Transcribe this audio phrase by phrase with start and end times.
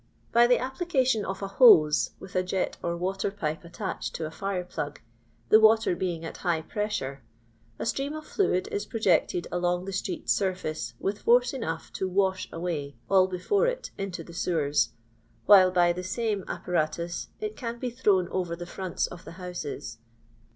[0.31, 4.31] By the application of a hose, with a jet or water pipe attached to a
[4.31, 4.99] fire plug,
[5.49, 7.21] the water being at high pressure,
[7.77, 12.49] a stream of fluid is projected along the street's surfoce with force enough to wash
[12.51, 14.89] away all before it mto the sewers,
[15.45, 19.99] while by the same apparatus it can be thrown over the fronts of the houses.